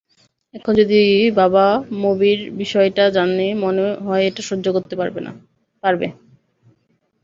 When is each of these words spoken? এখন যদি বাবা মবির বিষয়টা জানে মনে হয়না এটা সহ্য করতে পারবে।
এখন 0.53 0.73
যদি 0.81 1.01
বাবা 1.39 1.65
মবির 2.01 2.39
বিষয়টা 2.57 3.03
জানে 3.17 3.47
মনে 3.63 3.83
হয়না 4.05 4.27
এটা 4.29 4.41
সহ্য 4.49 4.65
করতে 4.75 4.93
পারবে। 4.95 5.19